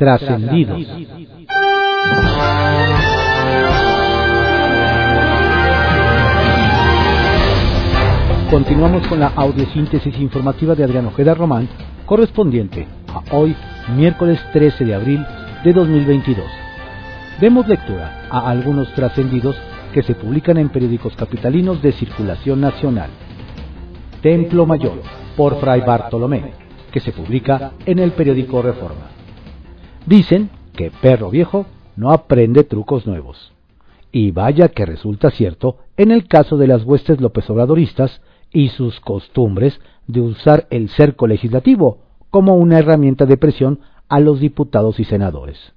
Trascendidos. 0.00 0.80
Continuamos 8.50 9.06
con 9.08 9.20
la 9.20 9.26
audiosíntesis 9.36 10.18
informativa 10.18 10.74
de 10.74 10.84
Adrián 10.84 11.04
Ojeda 11.04 11.34
Román, 11.34 11.68
correspondiente 12.06 12.88
a 13.08 13.36
hoy, 13.36 13.54
miércoles 13.94 14.40
13 14.54 14.86
de 14.86 14.94
abril 14.94 15.26
de 15.64 15.72
2022. 15.74 16.46
Demos 17.38 17.68
lectura 17.68 18.22
a 18.30 18.48
algunos 18.48 18.90
trascendidos 18.94 19.54
que 19.92 20.02
se 20.02 20.14
publican 20.14 20.56
en 20.56 20.70
periódicos 20.70 21.14
capitalinos 21.14 21.82
de 21.82 21.92
circulación 21.92 22.62
nacional. 22.62 23.10
Templo 24.22 24.64
Mayor, 24.64 25.02
por 25.36 25.60
Fray 25.60 25.82
Bartolomé, 25.82 26.54
que 26.90 27.00
se 27.00 27.12
publica 27.12 27.72
en 27.84 27.98
el 27.98 28.12
periódico 28.12 28.62
Reforma. 28.62 29.09
Dicen 30.10 30.50
que 30.74 30.90
perro 30.90 31.30
viejo 31.30 31.66
no 31.94 32.10
aprende 32.10 32.64
trucos 32.64 33.06
nuevos. 33.06 33.52
Y 34.10 34.32
vaya 34.32 34.66
que 34.70 34.84
resulta 34.84 35.30
cierto 35.30 35.76
en 35.96 36.10
el 36.10 36.26
caso 36.26 36.56
de 36.56 36.66
las 36.66 36.82
huestes 36.82 37.20
López 37.20 37.48
Obradoristas 37.48 38.20
y 38.52 38.70
sus 38.70 38.98
costumbres 38.98 39.80
de 40.08 40.20
usar 40.20 40.66
el 40.70 40.88
cerco 40.88 41.28
legislativo 41.28 41.98
como 42.28 42.56
una 42.56 42.80
herramienta 42.80 43.24
de 43.24 43.36
presión 43.36 43.82
a 44.08 44.18
los 44.18 44.40
diputados 44.40 44.98
y 44.98 45.04
senadores. 45.04 45.74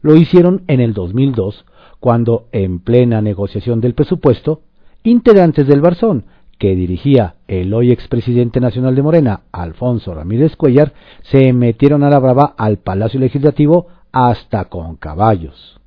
Lo 0.00 0.16
hicieron 0.16 0.62
en 0.66 0.80
el 0.80 0.94
2002, 0.94 1.66
cuando, 2.00 2.46
en 2.52 2.78
plena 2.78 3.20
negociación 3.20 3.82
del 3.82 3.92
presupuesto, 3.92 4.62
integrantes 5.02 5.66
del 5.66 5.82
Barzón, 5.82 6.24
que 6.58 6.74
dirigía 6.74 7.34
el 7.48 7.72
hoy 7.74 7.92
expresidente 7.92 8.60
nacional 8.60 8.94
de 8.94 9.02
Morena, 9.02 9.40
Alfonso 9.52 10.14
Ramírez 10.14 10.56
Cuellar, 10.56 10.92
se 11.22 11.52
metieron 11.52 12.02
a 12.02 12.10
la 12.10 12.18
brava 12.18 12.54
al 12.56 12.78
Palacio 12.78 13.20
Legislativo 13.20 13.88
hasta 14.12 14.66
con 14.66 14.96
caballos. 14.96 15.78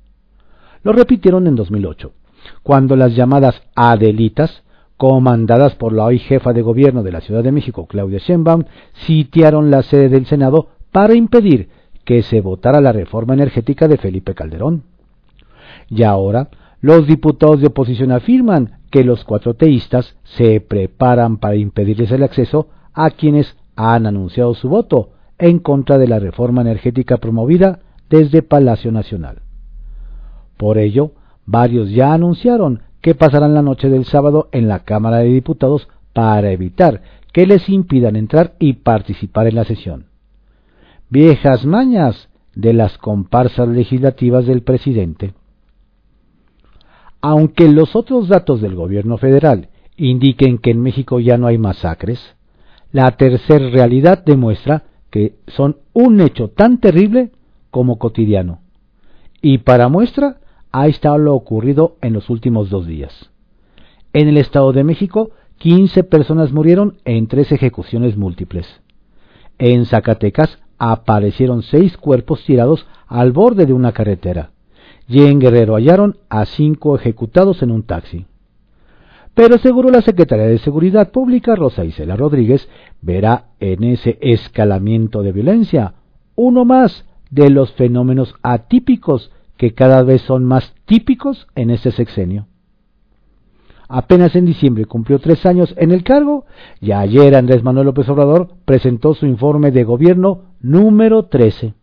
Lo 0.82 0.92
repitieron 0.92 1.46
en 1.46 1.56
2008, 1.56 2.12
cuando 2.62 2.96
las 2.96 3.14
llamadas 3.14 3.62
Adelitas 3.74 4.62
comandadas 4.96 5.74
por 5.76 5.92
la 5.92 6.04
hoy 6.04 6.18
jefa 6.18 6.52
de 6.52 6.62
gobierno 6.62 7.02
de 7.02 7.12
la 7.12 7.22
Ciudad 7.22 7.42
de 7.42 7.52
México, 7.52 7.86
Claudia 7.86 8.18
Sheinbaum, 8.18 8.64
sitiaron 9.06 9.70
la 9.70 9.82
sede 9.82 10.08
del 10.10 10.26
Senado 10.26 10.68
para 10.92 11.14
impedir 11.14 11.70
que 12.04 12.22
se 12.22 12.40
votara 12.40 12.80
la 12.80 12.92
reforma 12.92 13.34
energética 13.34 13.88
de 13.88 13.96
Felipe 13.96 14.34
Calderón. 14.34 14.82
Y 15.88 16.02
ahora, 16.02 16.50
los 16.80 17.06
diputados 17.06 17.60
de 17.60 17.68
oposición 17.68 18.12
afirman 18.12 18.79
que 18.90 19.04
los 19.04 19.24
cuatro 19.24 19.54
teístas 19.54 20.16
se 20.24 20.60
preparan 20.60 21.38
para 21.38 21.56
impedirles 21.56 22.10
el 22.10 22.22
acceso 22.22 22.68
a 22.92 23.10
quienes 23.10 23.56
han 23.76 24.06
anunciado 24.06 24.54
su 24.54 24.68
voto 24.68 25.10
en 25.38 25.58
contra 25.58 25.96
de 25.96 26.08
la 26.08 26.18
reforma 26.18 26.60
energética 26.60 27.16
promovida 27.16 27.80
desde 28.10 28.42
Palacio 28.42 28.92
Nacional. 28.92 29.42
Por 30.56 30.76
ello, 30.76 31.12
varios 31.46 31.90
ya 31.90 32.12
anunciaron 32.12 32.82
que 33.00 33.14
pasarán 33.14 33.54
la 33.54 33.62
noche 33.62 33.88
del 33.88 34.04
sábado 34.04 34.48
en 34.52 34.68
la 34.68 34.80
Cámara 34.80 35.18
de 35.18 35.28
Diputados 35.28 35.88
para 36.12 36.50
evitar 36.50 37.02
que 37.32 37.46
les 37.46 37.68
impidan 37.68 38.16
entrar 38.16 38.54
y 38.58 38.74
participar 38.74 39.46
en 39.46 39.54
la 39.54 39.64
sesión. 39.64 40.06
Viejas 41.08 41.64
mañas 41.64 42.28
de 42.54 42.72
las 42.72 42.98
comparsas 42.98 43.68
legislativas 43.68 44.46
del 44.46 44.62
presidente. 44.62 45.34
Aunque 47.20 47.68
los 47.68 47.96
otros 47.96 48.28
datos 48.28 48.60
del 48.60 48.74
gobierno 48.74 49.18
federal 49.18 49.68
indiquen 49.96 50.58
que 50.58 50.70
en 50.70 50.80
México 50.80 51.20
ya 51.20 51.36
no 51.36 51.46
hay 51.46 51.58
masacres, 51.58 52.36
la 52.92 53.10
tercera 53.16 53.68
realidad 53.68 54.24
demuestra 54.24 54.84
que 55.10 55.36
son 55.46 55.78
un 55.92 56.20
hecho 56.20 56.48
tan 56.48 56.78
terrible 56.78 57.30
como 57.70 57.98
cotidiano. 57.98 58.60
Y 59.42 59.58
para 59.58 59.88
muestra, 59.88 60.40
Ahí 60.72 60.90
está 60.90 61.16
lo 61.18 61.34
ocurrido 61.34 61.96
en 62.00 62.12
los 62.12 62.30
últimos 62.30 62.70
dos 62.70 62.86
días. 62.86 63.30
En 64.12 64.28
el 64.28 64.36
Estado 64.36 64.72
de 64.72 64.84
México, 64.84 65.30
15 65.58 66.04
personas 66.04 66.52
murieron 66.52 66.98
en 67.04 67.26
tres 67.26 67.50
ejecuciones 67.50 68.16
múltiples. 68.16 68.66
En 69.58 69.84
Zacatecas 69.84 70.58
aparecieron 70.78 71.62
seis 71.62 71.96
cuerpos 71.96 72.44
tirados 72.44 72.86
al 73.08 73.32
borde 73.32 73.66
de 73.66 73.72
una 73.72 73.92
carretera. 73.92 74.52
Y 75.10 75.24
en 75.24 75.40
Guerrero 75.40 75.74
hallaron 75.74 76.18
a 76.28 76.44
cinco 76.44 76.94
ejecutados 76.94 77.64
en 77.64 77.72
un 77.72 77.82
taxi. 77.82 78.26
Pero 79.34 79.58
seguro 79.58 79.90
la 79.90 80.02
Secretaría 80.02 80.46
de 80.46 80.58
Seguridad 80.58 81.10
Pública, 81.10 81.56
Rosa 81.56 81.84
Isela 81.84 82.14
Rodríguez, 82.14 82.68
verá 83.02 83.46
en 83.58 83.82
ese 83.82 84.18
escalamiento 84.20 85.24
de 85.24 85.32
violencia 85.32 85.94
uno 86.36 86.64
más 86.64 87.06
de 87.28 87.50
los 87.50 87.72
fenómenos 87.72 88.36
atípicos 88.42 89.32
que 89.56 89.74
cada 89.74 90.04
vez 90.04 90.22
son 90.22 90.44
más 90.44 90.74
típicos 90.84 91.48
en 91.56 91.70
este 91.70 91.90
sexenio. 91.90 92.46
Apenas 93.88 94.36
en 94.36 94.46
diciembre 94.46 94.84
cumplió 94.84 95.18
tres 95.18 95.44
años 95.44 95.74
en 95.76 95.90
el 95.90 96.04
cargo 96.04 96.46
y 96.80 96.92
ayer 96.92 97.34
Andrés 97.34 97.64
Manuel 97.64 97.86
López 97.86 98.08
Obrador 98.08 98.50
presentó 98.64 99.14
su 99.14 99.26
informe 99.26 99.72
de 99.72 99.82
gobierno 99.82 100.42
número 100.60 101.24
13. 101.24 101.74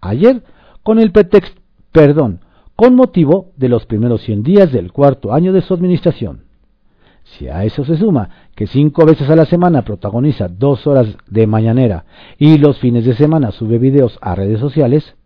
Ayer, 0.00 0.44
con 0.84 1.00
el 1.00 1.10
pretexto, 1.10 1.60
perdón, 1.90 2.43
con 2.76 2.94
motivo 2.94 3.52
de 3.56 3.68
los 3.68 3.86
primeros 3.86 4.22
100 4.22 4.42
días 4.42 4.72
del 4.72 4.92
cuarto 4.92 5.32
año 5.32 5.52
de 5.52 5.62
su 5.62 5.74
administración. 5.74 6.44
Si 7.24 7.48
a 7.48 7.64
eso 7.64 7.84
se 7.84 7.96
suma 7.96 8.28
que 8.54 8.66
cinco 8.66 9.06
veces 9.06 9.28
a 9.30 9.36
la 9.36 9.46
semana 9.46 9.82
protagoniza 9.82 10.48
dos 10.48 10.86
horas 10.86 11.16
de 11.26 11.46
mañanera 11.46 12.04
y 12.38 12.58
los 12.58 12.78
fines 12.78 13.04
de 13.04 13.14
semana 13.14 13.50
sube 13.50 13.78
videos 13.78 14.18
a 14.20 14.34
redes 14.34 14.60
sociales, 14.60 15.16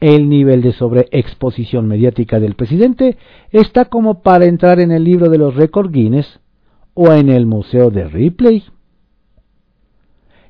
el 0.00 0.28
nivel 0.28 0.60
de 0.60 0.72
sobreexposición 0.72 1.86
mediática 1.86 2.40
del 2.40 2.54
presidente 2.54 3.16
está 3.50 3.86
como 3.86 4.22
para 4.22 4.46
entrar 4.46 4.80
en 4.80 4.90
el 4.90 5.04
libro 5.04 5.30
de 5.30 5.38
los 5.38 5.54
récords 5.54 5.92
Guinness 5.92 6.40
o 6.94 7.12
en 7.12 7.28
el 7.30 7.46
Museo 7.46 7.90
de 7.90 8.08
Ripley. 8.08 8.64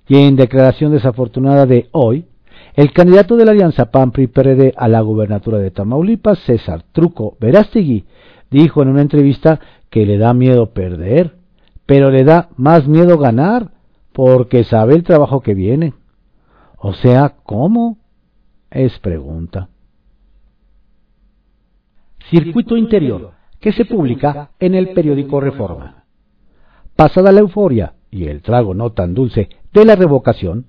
Y 0.09 0.17
en 0.17 0.37
declaración 0.37 0.93
desafortunada 0.93 1.67
de 1.67 1.89
hoy, 1.93 2.27
el 2.77 2.93
candidato 2.93 3.37
de 3.37 3.47
la 3.47 3.53
alianza 3.53 3.91
PAN-PRI-PRD 3.91 4.75
a 4.77 4.87
la 4.87 5.01
gubernatura 5.01 5.59
de 5.59 5.71
Tamaulipas, 5.71 6.39
César 6.41 6.85
Truco 6.93 7.37
Verástegui, 7.41 8.05
dijo 8.51 8.83
en 8.83 8.89
una 8.89 9.01
entrevista 9.01 9.59
que 9.89 10.05
le 10.05 10.19
da 10.19 10.35
miedo 10.35 10.75
perder, 10.75 11.37
pero 11.87 12.11
le 12.11 12.23
da 12.23 12.51
más 12.57 12.87
miedo 12.87 13.19
ganar, 13.19 13.73
porque 14.13 14.63
sabe 14.65 14.95
el 14.95 15.05
trabajo 15.05 15.41
que 15.41 15.55
viene. 15.55 15.95
O 16.77 16.93
sea, 16.93 17.37
¿cómo? 17.43 17.99
es 18.71 18.99
pregunta. 18.99 19.69
Circuito 22.29 22.77
Interior, 22.77 23.33
que 23.61 23.73
se 23.73 23.85
publica 23.85 24.51
en 24.59 24.75
el 24.75 24.93
periódico 24.93 25.41
Reforma. 25.41 26.05
Pasada 26.95 27.33
la 27.33 27.41
euforia 27.41 27.95
y 28.11 28.25
el 28.25 28.43
trago 28.43 28.75
no 28.75 28.93
tan 28.93 29.15
dulce 29.15 29.49
de 29.73 29.85
la 29.85 29.97
revocación, 29.97 30.67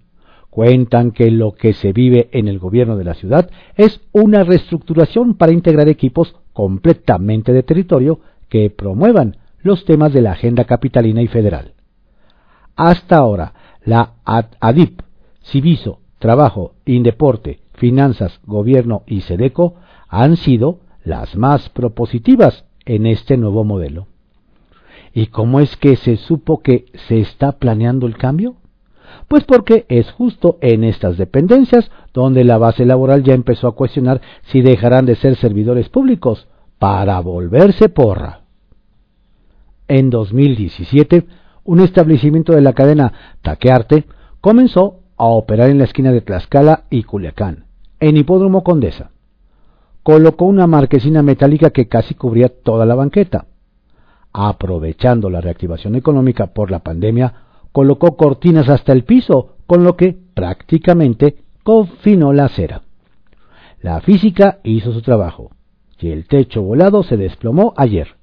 cuentan 0.58 1.12
que 1.12 1.30
lo 1.30 1.54
que 1.54 1.74
se 1.74 1.94
vive 1.94 2.30
en 2.32 2.48
el 2.48 2.58
gobierno 2.58 2.98
de 2.98 3.04
la 3.04 3.14
ciudad 3.14 3.48
es 3.76 4.02
una 4.12 4.44
reestructuración 4.44 5.36
para 5.36 5.52
integrar 5.52 5.88
equipos 5.88 6.36
completamente 6.52 7.54
de 7.54 7.62
territorio 7.62 8.22
que 8.50 8.72
promuevan 8.72 9.38
los 9.60 9.86
temas 9.86 10.14
de 10.14 10.24
la 10.24 10.32
agenda 10.32 10.64
capitalina 10.64 11.22
y 11.22 11.28
federal. 11.28 11.76
Hasta 12.76 13.18
ahora, 13.18 13.54
la 13.86 14.14
ADIP, 14.26 15.02
Civiso, 15.44 16.00
Trabajo, 16.18 16.74
Indeporte, 16.86 17.60
Finanzas, 17.76 18.42
Gobierno 18.44 19.04
y 19.06 19.22
SEDECO 19.22 19.76
han 20.08 20.38
sido 20.38 20.80
las 21.04 21.36
más 21.36 21.70
propositivas 21.70 22.66
en 22.84 23.06
este 23.06 23.38
nuevo 23.38 23.64
modelo. 23.64 24.08
¿Y 25.14 25.28
cómo 25.28 25.60
es 25.60 25.78
que 25.78 25.98
se 25.98 26.18
supo 26.18 26.64
que 26.64 26.86
se 27.08 27.20
está 27.20 27.60
planeando 27.60 28.08
el 28.08 28.18
cambio? 28.18 28.56
Pues 29.28 29.44
porque 29.44 29.86
es 29.90 30.12
justo 30.12 30.58
en 30.62 30.84
estas 30.84 31.18
dependencias 31.18 31.92
donde 32.14 32.44
la 32.44 32.58
base 32.58 32.86
laboral 32.86 33.24
ya 33.24 33.34
empezó 33.34 33.68
a 33.68 33.76
cuestionar 33.76 34.22
si 34.44 34.62
dejarán 34.62 35.06
de 35.06 35.16
ser 35.16 35.36
servidores 35.36 35.90
públicos 35.90 36.48
para 36.80 37.20
volverse 37.20 37.90
porra. 37.90 38.42
En 39.88 40.10
2017, 40.10 41.26
un 41.64 41.80
establecimiento 41.80 42.54
de 42.54 42.62
la 42.62 42.74
cadena 42.74 43.14
Taquearte 43.42 44.06
comenzó 44.42 45.02
a 45.18 45.26
operar 45.26 45.70
en 45.70 45.80
la 45.80 45.86
esquina 45.86 46.12
de 46.12 46.22
Tlaxcala 46.22 46.84
y 46.90 47.04
Culiacán, 47.04 47.66
en 48.00 48.18
Hipódromo 48.18 48.64
Condesa. 48.64 49.12
Colocó 50.04 50.46
una 50.46 50.68
marquesina 50.68 51.22
metálica 51.22 51.72
que 51.72 51.88
casi 51.88 52.14
cubría 52.16 52.50
toda 52.50 52.86
la 52.86 52.96
banqueta. 52.96 53.48
Aprovechando 54.32 55.30
la 55.30 55.42
reactivación 55.42 55.96
económica 55.96 56.48
por 56.48 56.72
la 56.72 56.80
pandemia, 56.80 57.47
colocó 57.72 58.16
cortinas 58.16 58.70
hasta 58.70 58.94
el 58.94 59.04
piso, 59.04 59.56
con 59.66 59.84
lo 59.84 59.96
que 59.96 60.18
prácticamente 60.34 61.38
confinó 61.64 62.34
la 62.34 62.46
acera. 62.46 62.84
La 63.82 64.02
física 64.02 64.60
hizo 64.64 64.94
su 64.94 65.02
trabajo, 65.02 65.52
y 66.00 66.10
el 66.10 66.28
techo 66.28 66.62
volado 66.62 67.04
se 67.04 67.18
desplomó 67.18 67.74
ayer, 67.78 68.16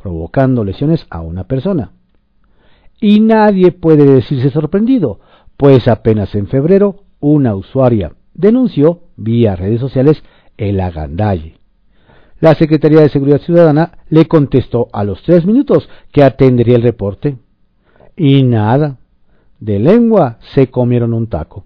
provocando 0.00 0.64
lesiones 0.64 1.06
a 1.10 1.20
una 1.20 1.44
persona. 1.44 1.92
Y 3.00 3.20
nadie 3.20 3.72
puede 3.72 4.04
decirse 4.04 4.50
sorprendido, 4.50 5.20
pues 5.56 5.88
apenas 5.88 6.34
en 6.34 6.46
febrero 6.46 7.04
una 7.20 7.54
usuaria 7.54 8.12
denunció 8.34 9.02
vía 9.16 9.56
redes 9.56 9.80
sociales 9.80 10.22
el 10.56 10.80
agandalle. 10.80 11.58
La 12.40 12.54
Secretaría 12.54 13.00
de 13.00 13.08
Seguridad 13.08 13.40
Ciudadana 13.40 13.98
le 14.08 14.26
contestó 14.26 14.88
a 14.92 15.02
los 15.02 15.22
tres 15.22 15.44
minutos 15.44 15.88
que 16.12 16.22
atendería 16.22 16.76
el 16.76 16.82
reporte. 16.82 17.36
Y 18.18 18.42
nada, 18.42 18.98
de 19.60 19.78
lengua 19.78 20.38
se 20.54 20.70
comieron 20.70 21.14
un 21.14 21.28
taco. 21.28 21.64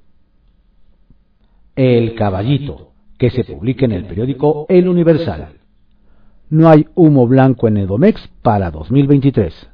El 1.75 2.15
caballito, 2.15 2.91
que 3.19 3.31
se 3.31 3.45
publica 3.45 3.87
en 3.87 3.93
el 3.93 4.05
periódico 4.05 4.67
El 4.69 4.89
Universal. 4.89 5.55
No 6.51 6.69
hay 6.69 6.87
humo 6.95 7.27
blanco 7.27 7.67
en 7.67 7.79
Edomex 7.79 8.29
para 8.43 8.71
2023. 8.71 9.69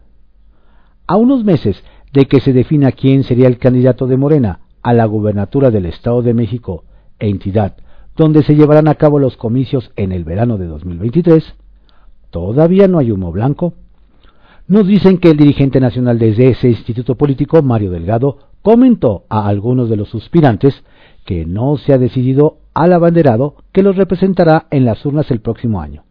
A 1.07 1.17
unos 1.17 1.45
meses 1.45 1.83
de 2.13 2.27
que 2.27 2.41
se 2.41 2.53
defina 2.53 2.93
quién 2.93 3.25
sería 3.25 3.49
el 3.49 3.59
candidato 3.59 4.07
de 4.07 4.17
Morena 4.17 4.61
a 4.83 4.95
la 4.95 5.07
gubernatura 5.07 5.71
del 5.71 5.87
Estado 5.87 6.23
de 6.23 6.35
México, 6.35 6.85
entidad 7.19 7.77
donde 8.19 8.43
se 8.43 8.57
llevarán 8.57 8.89
a 8.89 8.97
cabo 8.97 9.21
los 9.21 9.37
comicios 9.37 9.93
en 9.95 10.11
el 10.11 10.25
verano 10.25 10.59
de 10.59 10.67
2023, 10.67 11.55
todavía 12.31 12.89
no 12.89 12.99
hay 12.99 13.13
humo 13.13 13.31
blanco. 13.31 13.75
Nos 14.69 14.87
dicen 14.87 15.17
que 15.17 15.31
el 15.31 15.39
dirigente 15.39 15.81
nacional 15.81 16.19
desde 16.19 16.51
ese 16.51 16.69
instituto 16.69 17.15
político, 17.15 17.63
Mario 17.63 17.91
Delgado, 17.91 18.37
comentó 18.61 19.25
a 19.31 19.49
algunos 19.49 19.89
de 19.89 19.97
los 19.97 20.11
suspirantes 20.11 20.85
que 21.25 21.47
no 21.47 21.79
se 21.79 21.95
ha 21.95 21.99
decidido 21.99 22.59
al 22.75 22.93
abanderado 22.93 23.55
que 23.73 23.83
los 23.83 23.97
representará 23.97 24.67
en 24.71 24.85
las 24.85 25.07
urnas 25.07 25.31
el 25.31 25.41
próximo 25.41 25.81
año. 25.81 26.05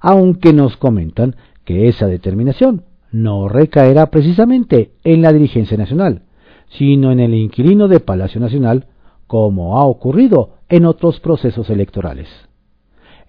Aunque 0.00 0.52
nos 0.52 0.76
comentan 0.76 1.34
que 1.64 1.88
esa 1.88 2.06
determinación 2.06 2.84
no 3.10 3.48
recaerá 3.48 4.10
precisamente 4.10 4.92
en 5.02 5.20
la 5.20 5.32
dirigencia 5.32 5.76
nacional, 5.76 6.22
sino 6.78 7.10
en 7.10 7.18
el 7.18 7.34
inquilino 7.34 7.88
de 7.88 7.98
Palacio 7.98 8.40
Nacional, 8.40 8.86
como 9.26 9.80
ha 9.80 9.86
ocurrido 9.86 10.54
en 10.68 10.86
otros 10.86 11.18
procesos 11.18 11.68
electorales. 11.68 12.28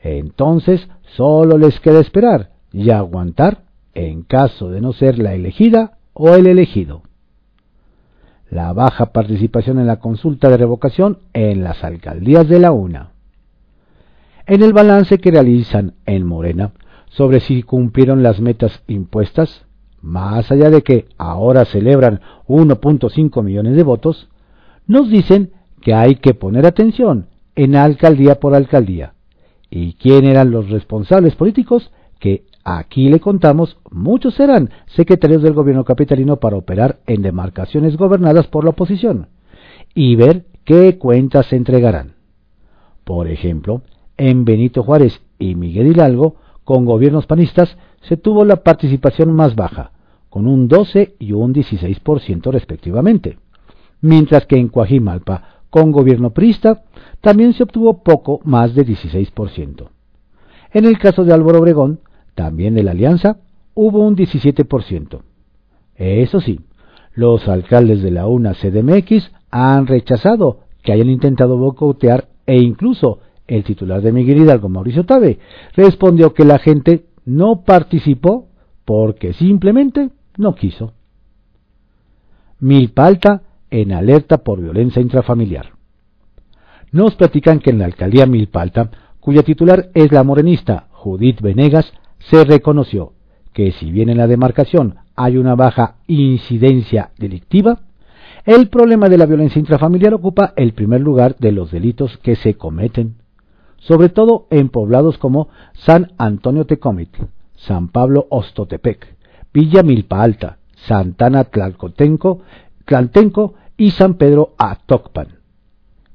Entonces, 0.04 0.88
solo 1.16 1.58
les 1.58 1.80
queda 1.80 2.00
esperar 2.00 2.52
y 2.72 2.92
aguantar 2.92 3.63
en 3.94 4.24
caso 4.24 4.70
de 4.70 4.82
no 4.82 4.94
ser 4.94 5.20
la 5.20 5.34
elegida 5.34 5.98
o 6.14 6.36
el 6.36 6.48
elegido. 6.48 7.04
La 8.50 8.74
baja 8.74 9.08
participación 9.12 9.80
en 9.80 9.88
la 9.88 10.00
consulta 10.00 10.50
de 10.50 10.58
revocación 10.58 11.20
en 11.34 11.64
las 11.64 11.84
alcaldías 11.84 12.48
de 12.48 12.60
la 12.60 12.72
UNA. 12.72 13.12
En 14.46 14.62
el 14.62 14.74
balance 14.74 15.18
que 15.18 15.32
realizan 15.32 15.94
en 16.06 16.26
Morena 16.26 16.74
sobre 17.10 17.40
si 17.40 17.64
cumplieron 17.64 18.24
las 18.24 18.40
metas 18.42 18.84
impuestas, 18.88 19.66
más 20.02 20.52
allá 20.52 20.70
de 20.70 20.82
que 20.82 21.08
ahora 21.18 21.66
celebran 21.66 22.22
1.5 22.48 23.44
millones 23.44 23.76
de 23.76 23.84
votos, 23.84 24.30
nos 24.86 25.10
dicen 25.10 25.52
que 25.82 25.94
hay 25.94 26.16
que 26.16 26.34
poner 26.34 26.66
atención 26.66 27.28
en 27.56 27.76
alcaldía 27.76 28.40
por 28.40 28.56
alcaldía. 28.56 29.14
¿Y 29.70 29.94
quién 29.94 30.26
eran 30.26 30.52
los 30.52 30.70
responsables 30.70 31.36
políticos? 31.36 31.92
Que 32.20 32.46
aquí 32.64 33.10
le 33.10 33.20
contamos, 33.20 33.78
muchos 33.92 34.40
eran 34.40 34.70
secretarios 34.88 35.42
del 35.42 35.54
gobierno 35.54 35.84
capitalino 35.84 36.38
para 36.38 36.58
operar 36.58 37.00
en 37.08 37.22
demarcaciones 37.22 37.98
gobernadas 37.98 38.48
por 38.48 38.64
la 38.64 38.72
oposición 38.72 39.28
y 39.94 40.16
ver 40.16 40.46
qué 40.64 40.98
cuentas 40.98 41.48
se 41.48 41.56
entregarán. 41.56 42.14
Por 43.04 43.28
ejemplo, 43.28 43.82
en 44.18 44.46
Benito 44.46 44.84
Juárez 44.84 45.22
y 45.40 45.56
Miguel 45.56 45.88
Hidalgo, 45.88 46.36
con 46.64 46.86
gobiernos 46.86 47.26
panistas, 47.26 47.78
se 48.02 48.18
tuvo 48.18 48.46
la 48.46 48.58
participación 48.58 49.34
más 49.34 49.56
baja, 49.56 49.92
con 50.30 50.48
un 50.48 50.68
12 50.68 51.16
y 51.20 51.34
un 51.34 51.54
16% 51.54 52.52
respectivamente, 52.52 53.38
mientras 54.02 54.46
que 54.46 54.58
en 54.58 54.70
Coajimalpa, 54.70 55.62
con 55.70 55.92
gobierno 55.92 56.32
priista, 56.32 56.84
también 57.22 57.54
se 57.54 57.64
obtuvo 57.64 58.04
poco 58.04 58.40
más 58.44 58.76
de 58.76 58.86
16%. 58.86 59.90
En 60.72 60.86
el 60.86 60.98
caso 60.98 61.24
de 61.24 61.34
Álvaro 61.34 61.60
Obregón, 61.60 62.00
también 62.36 62.76
de 62.76 62.84
la 62.84 62.92
Alianza, 62.92 63.38
hubo 63.74 64.00
un 64.00 64.16
17%. 64.16 65.22
Eso 65.96 66.42
sí, 66.42 66.60
los 67.14 67.48
alcaldes 67.48 68.02
de 68.02 68.12
la 68.12 68.28
UNA 68.28 68.54
CDMX 68.54 69.32
han 69.52 69.88
rechazado 69.88 70.60
que 70.82 70.92
hayan 70.92 71.10
intentado 71.10 71.58
bocotear 71.58 72.28
e 72.46 72.58
incluso 72.58 73.20
el 73.48 73.64
titular 73.64 74.02
de 74.02 74.12
Miguel 74.12 74.42
Hidalgo, 74.42 74.70
Mauricio 74.70 75.06
Tabe, 75.06 75.40
respondió 75.76 76.34
que 76.34 76.46
la 76.46 76.60
gente 76.60 77.06
no 77.26 77.64
participó 77.64 78.48
porque 78.86 79.34
simplemente 79.34 80.10
no 80.38 80.56
quiso. 80.56 80.94
Milpalta 82.60 83.44
en 83.70 83.92
alerta 83.92 84.40
por 84.40 84.62
violencia 84.62 85.02
intrafamiliar. 85.02 85.74
Nos 86.92 87.16
platican 87.16 87.60
que 87.60 87.72
en 87.72 87.80
la 87.80 87.86
alcaldía 87.86 88.26
Milpalta, 88.26 88.92
cuya 89.20 89.44
titular 89.44 89.90
es 89.94 90.12
la 90.12 90.24
morenista 90.24 90.88
Judith 90.92 91.42
Venegas, 91.42 91.92
se 92.30 92.44
reconoció 92.44 93.14
que 93.54 93.72
si 93.72 93.92
bien 93.92 94.10
en 94.10 94.18
la 94.18 94.28
demarcación 94.28 94.96
hay 95.16 95.38
una 95.38 95.56
baja 95.56 95.96
incidencia 96.08 97.12
delictiva, 97.18 97.82
el 98.46 98.70
problema 98.70 99.10
de 99.10 99.18
la 99.18 99.26
violencia 99.26 99.60
intrafamiliar 99.60 100.14
ocupa 100.14 100.54
el 100.58 100.74
primer 100.74 101.02
lugar 101.02 101.38
de 101.38 101.52
los 101.52 101.72
delitos 101.72 102.18
que 102.18 102.36
se 102.36 102.56
cometen, 102.56 103.16
sobre 103.78 104.10
todo 104.10 104.48
en 104.50 104.70
poblados 104.70 105.18
como 105.18 105.50
San 105.74 106.12
Antonio 106.18 106.66
Tecomitl, 106.66 107.26
San 107.56 107.90
Pablo 107.90 108.28
Ostotepec, 108.30 109.16
Villa 109.54 109.84
Milpa 109.84 110.22
Alta, 110.22 110.58
Santana 110.76 111.46
Tlalcotenco, 111.46 112.42
Tlaltenco 112.86 113.54
y 113.78 113.92
San 113.92 114.16
Pedro 114.16 114.56
Atocpan. 114.58 115.40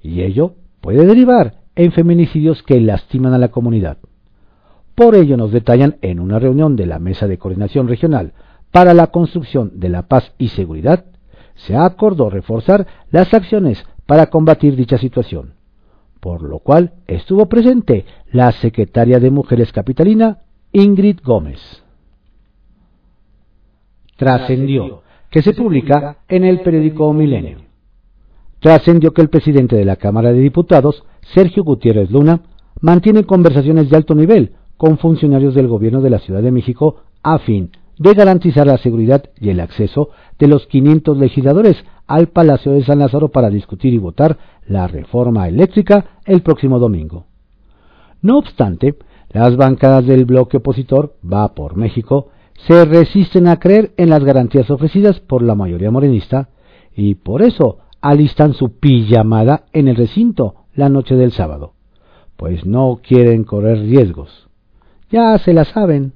Y 0.02 0.22
ello 0.22 0.54
puede 0.80 1.06
derivar 1.06 1.60
en 1.76 1.92
feminicidios 1.92 2.62
que 2.62 2.80
lastiman 2.80 3.32
a 3.32 3.38
la 3.38 3.48
comunidad. 3.48 3.98
Por 4.98 5.14
ello 5.14 5.36
nos 5.36 5.52
detallan 5.52 5.96
en 6.02 6.18
una 6.18 6.40
reunión 6.40 6.74
de 6.74 6.84
la 6.84 6.98
Mesa 6.98 7.28
de 7.28 7.38
Coordinación 7.38 7.86
Regional 7.86 8.32
para 8.72 8.94
la 8.94 9.06
Construcción 9.06 9.78
de 9.78 9.90
la 9.90 10.08
Paz 10.08 10.32
y 10.38 10.48
Seguridad, 10.48 11.04
se 11.54 11.76
acordó 11.76 12.30
reforzar 12.30 12.84
las 13.12 13.32
acciones 13.32 13.86
para 14.06 14.26
combatir 14.26 14.74
dicha 14.74 14.98
situación, 14.98 15.54
por 16.18 16.42
lo 16.42 16.58
cual 16.58 16.94
estuvo 17.06 17.46
presente 17.46 18.06
la 18.32 18.50
secretaria 18.50 19.20
de 19.20 19.30
Mujeres 19.30 19.70
Capitalina, 19.70 20.38
Ingrid 20.72 21.20
Gómez. 21.22 21.60
Trascendió 24.16 25.02
que 25.30 25.42
se 25.42 25.54
publica 25.54 26.16
en 26.26 26.42
el 26.42 26.62
periódico 26.62 27.12
Milenio. 27.12 27.58
Trascendió 28.58 29.12
que 29.12 29.22
el 29.22 29.30
presidente 29.30 29.76
de 29.76 29.84
la 29.84 29.94
Cámara 29.94 30.32
de 30.32 30.40
Diputados, 30.40 31.04
Sergio 31.20 31.62
Gutiérrez 31.62 32.10
Luna, 32.10 32.40
mantiene 32.80 33.22
conversaciones 33.22 33.90
de 33.90 33.96
alto 33.96 34.16
nivel 34.16 34.56
con 34.78 34.96
funcionarios 34.96 35.54
del 35.54 35.68
gobierno 35.68 36.00
de 36.00 36.08
la 36.08 36.20
Ciudad 36.20 36.40
de 36.40 36.52
México 36.52 37.02
a 37.22 37.38
fin 37.40 37.72
de 37.98 38.14
garantizar 38.14 38.66
la 38.66 38.78
seguridad 38.78 39.24
y 39.38 39.50
el 39.50 39.60
acceso 39.60 40.10
de 40.38 40.46
los 40.46 40.66
500 40.68 41.18
legisladores 41.18 41.84
al 42.06 42.28
Palacio 42.28 42.72
de 42.72 42.84
San 42.84 43.00
Lázaro 43.00 43.28
para 43.28 43.50
discutir 43.50 43.92
y 43.92 43.98
votar 43.98 44.38
la 44.66 44.86
reforma 44.86 45.48
eléctrica 45.48 46.20
el 46.24 46.42
próximo 46.42 46.78
domingo. 46.78 47.26
No 48.22 48.38
obstante, 48.38 48.94
las 49.30 49.56
bancadas 49.56 50.06
del 50.06 50.24
bloque 50.24 50.56
opositor 50.58 51.16
Va 51.30 51.54
por 51.54 51.76
México 51.76 52.28
se 52.66 52.84
resisten 52.84 53.46
a 53.46 53.58
creer 53.58 53.92
en 53.96 54.10
las 54.10 54.24
garantías 54.24 54.70
ofrecidas 54.70 55.20
por 55.20 55.42
la 55.42 55.54
mayoría 55.54 55.90
morenista 55.90 56.48
y 56.96 57.14
por 57.16 57.42
eso 57.42 57.78
alistan 58.00 58.54
su 58.54 58.78
pijamada 58.78 59.64
en 59.72 59.88
el 59.88 59.96
recinto 59.96 60.54
la 60.74 60.88
noche 60.88 61.14
del 61.14 61.32
sábado, 61.32 61.74
pues 62.36 62.64
no 62.64 63.00
quieren 63.02 63.44
correr 63.44 63.78
riesgos. 63.80 64.47
Ya 65.10 65.38
se 65.38 65.52
la 65.52 65.64
saben. 65.64 66.12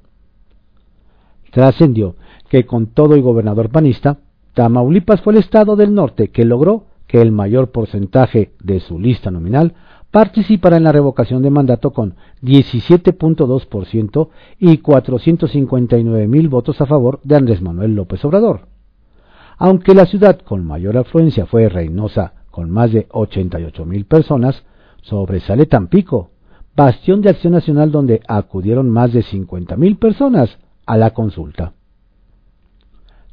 Trascendió 1.51 2.15
que 2.49 2.65
con 2.65 2.87
todo 2.87 3.15
y 3.15 3.21
gobernador 3.21 3.69
panista, 3.69 4.17
Tamaulipas 4.53 5.21
fue 5.21 5.33
el 5.33 5.39
estado 5.39 5.75
del 5.75 5.93
norte 5.93 6.29
que 6.29 6.45
logró 6.45 6.85
que 7.07 7.21
el 7.21 7.31
mayor 7.31 7.71
porcentaje 7.71 8.53
de 8.63 8.79
su 8.79 8.99
lista 8.99 9.31
nominal 9.31 9.73
participará 10.11 10.77
en 10.77 10.83
la 10.83 10.91
revocación 10.91 11.41
de 11.41 11.49
mandato 11.49 11.91
con 11.91 12.15
17.2% 12.43 14.29
y 14.59 14.77
459 14.77 16.27
mil 16.27 16.49
votos 16.49 16.79
a 16.81 16.85
favor 16.85 17.19
de 17.23 17.35
Andrés 17.35 17.63
Manuel 17.63 17.95
López 17.95 18.23
Obrador. 18.23 18.67
Aunque 19.57 19.95
la 19.95 20.05
ciudad 20.05 20.39
con 20.41 20.65
mayor 20.65 20.97
afluencia 20.97 21.47
fue 21.47 21.67
Reynosa, 21.67 22.33
con 22.51 22.69
más 22.69 22.91
de 22.91 23.07
88 23.09 23.85
mil 23.85 24.05
personas, 24.05 24.63
sobresale 25.01 25.65
Tampico, 25.65 26.29
bastión 26.75 27.21
de 27.21 27.29
acción 27.29 27.53
nacional 27.53 27.91
donde 27.91 28.21
acudieron 28.27 28.89
más 28.89 29.13
de 29.13 29.23
50 29.23 29.75
mil 29.77 29.97
personas 29.97 30.57
a 30.85 30.97
la 30.97 31.11
consulta. 31.11 31.73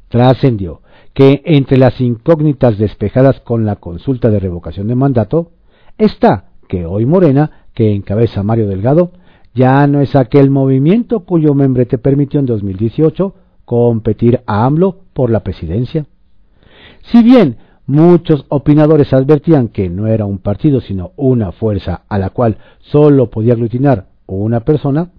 Trascendió 0.09 0.81
que 1.13 1.41
entre 1.45 1.77
las 1.77 1.99
incógnitas 1.99 2.77
despejadas 2.77 3.39
con 3.41 3.65
la 3.65 3.77
consulta 3.77 4.29
de 4.29 4.39
revocación 4.39 4.87
de 4.87 4.95
mandato 4.95 5.51
está 5.97 6.51
que 6.67 6.85
hoy 6.85 7.05
Morena, 7.05 7.67
que 7.73 7.93
encabeza 7.93 8.43
Mario 8.43 8.67
Delgado, 8.67 9.11
ya 9.53 9.85
no 9.87 10.01
es 10.01 10.15
aquel 10.15 10.49
movimiento 10.49 11.21
cuyo 11.21 11.53
membrete 11.53 11.97
permitió 11.97 12.39
en 12.39 12.45
2018 12.45 13.35
competir 13.65 14.41
a 14.45 14.65
AMLO 14.65 14.99
por 15.13 15.29
la 15.29 15.41
presidencia. 15.41 16.05
Si 17.03 17.23
bien 17.23 17.57
muchos 17.85 18.45
opinadores 18.49 19.13
advertían 19.13 19.67
que 19.67 19.89
no 19.89 20.07
era 20.07 20.25
un 20.25 20.39
partido 20.39 20.81
sino 20.81 21.11
una 21.15 21.51
fuerza 21.51 22.03
a 22.07 22.17
la 22.17 22.29
cual 22.29 22.57
sólo 22.79 23.29
podía 23.29 23.53
aglutinar 23.53 24.07
una 24.31 24.61
persona, 24.61 25.11